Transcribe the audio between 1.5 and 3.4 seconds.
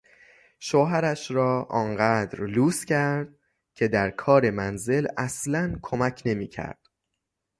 آنقدر لوس کرد